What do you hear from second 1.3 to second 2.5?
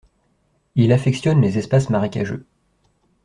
les espaces marécageux.